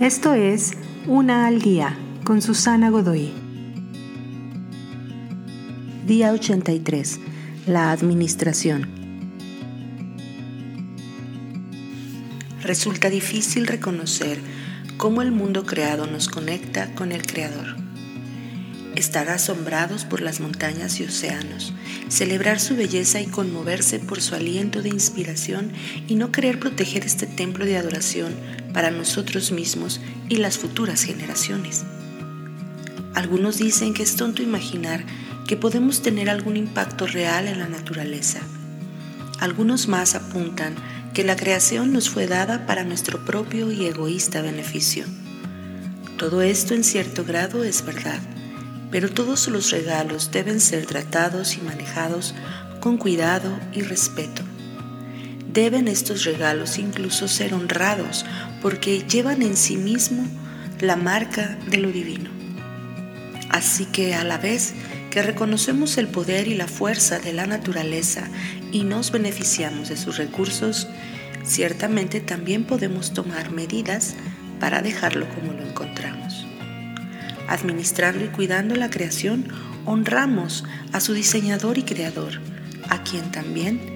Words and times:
Esto 0.00 0.34
es 0.34 0.72
Una 1.06 1.46
al 1.46 1.62
Día 1.62 1.96
con 2.22 2.42
Susana 2.42 2.90
Godoy. 2.90 3.32
Día 6.06 6.32
83. 6.32 7.18
La 7.66 7.92
administración. 7.92 8.90
Resulta 12.60 13.08
difícil 13.08 13.66
reconocer 13.66 14.38
cómo 14.98 15.22
el 15.22 15.32
mundo 15.32 15.64
creado 15.64 16.06
nos 16.06 16.28
conecta 16.28 16.94
con 16.94 17.10
el 17.10 17.26
Creador. 17.26 17.76
Estar 18.96 19.30
asombrados 19.30 20.04
por 20.04 20.20
las 20.20 20.40
montañas 20.40 21.00
y 21.00 21.04
océanos, 21.04 21.72
celebrar 22.08 22.60
su 22.60 22.76
belleza 22.76 23.22
y 23.22 23.26
conmoverse 23.26 23.98
por 23.98 24.20
su 24.20 24.34
aliento 24.34 24.82
de 24.82 24.90
inspiración 24.90 25.72
y 26.06 26.16
no 26.16 26.32
querer 26.32 26.60
proteger 26.60 27.06
este 27.06 27.26
templo 27.26 27.64
de 27.64 27.78
adoración 27.78 28.34
para 28.76 28.90
nosotros 28.90 29.52
mismos 29.52 30.02
y 30.28 30.36
las 30.36 30.58
futuras 30.58 31.02
generaciones. 31.02 31.84
Algunos 33.14 33.56
dicen 33.56 33.94
que 33.94 34.02
es 34.02 34.16
tonto 34.16 34.42
imaginar 34.42 35.02
que 35.46 35.56
podemos 35.56 36.02
tener 36.02 36.28
algún 36.28 36.58
impacto 36.58 37.06
real 37.06 37.48
en 37.48 37.58
la 37.58 37.68
naturaleza. 37.68 38.40
Algunos 39.40 39.88
más 39.88 40.14
apuntan 40.14 40.74
que 41.14 41.24
la 41.24 41.36
creación 41.36 41.90
nos 41.90 42.10
fue 42.10 42.26
dada 42.26 42.66
para 42.66 42.84
nuestro 42.84 43.24
propio 43.24 43.72
y 43.72 43.86
egoísta 43.86 44.42
beneficio. 44.42 45.06
Todo 46.18 46.42
esto 46.42 46.74
en 46.74 46.84
cierto 46.84 47.24
grado 47.24 47.64
es 47.64 47.82
verdad, 47.82 48.20
pero 48.90 49.08
todos 49.08 49.48
los 49.48 49.70
regalos 49.70 50.32
deben 50.32 50.60
ser 50.60 50.84
tratados 50.84 51.56
y 51.56 51.62
manejados 51.62 52.34
con 52.80 52.98
cuidado 52.98 53.58
y 53.72 53.80
respeto. 53.80 54.42
Deben 55.56 55.88
estos 55.88 56.26
regalos 56.26 56.78
incluso 56.78 57.28
ser 57.28 57.54
honrados 57.54 58.26
porque 58.60 58.98
llevan 59.08 59.40
en 59.40 59.56
sí 59.56 59.78
mismo 59.78 60.28
la 60.80 60.96
marca 60.96 61.56
de 61.70 61.78
lo 61.78 61.90
divino. 61.90 62.28
Así 63.48 63.86
que 63.86 64.14
a 64.14 64.22
la 64.22 64.36
vez 64.36 64.74
que 65.10 65.22
reconocemos 65.22 65.96
el 65.96 66.08
poder 66.08 66.46
y 66.46 66.54
la 66.56 66.68
fuerza 66.68 67.20
de 67.20 67.32
la 67.32 67.46
naturaleza 67.46 68.28
y 68.70 68.84
nos 68.84 69.10
beneficiamos 69.10 69.88
de 69.88 69.96
sus 69.96 70.18
recursos, 70.18 70.88
ciertamente 71.42 72.20
también 72.20 72.64
podemos 72.64 73.14
tomar 73.14 73.50
medidas 73.50 74.14
para 74.60 74.82
dejarlo 74.82 75.26
como 75.30 75.54
lo 75.54 75.66
encontramos. 75.66 76.46
Administrando 77.48 78.22
y 78.22 78.28
cuidando 78.28 78.76
la 78.76 78.90
creación, 78.90 79.48
honramos 79.86 80.64
a 80.92 81.00
su 81.00 81.14
diseñador 81.14 81.78
y 81.78 81.82
creador, 81.84 82.42
a 82.90 83.02
quien 83.04 83.32
también 83.32 83.95